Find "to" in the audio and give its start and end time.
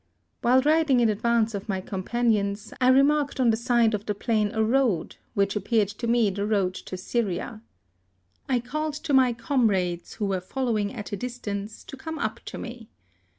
5.89-6.07, 6.73-6.97, 8.95-9.13, 11.83-11.95, 12.45-12.57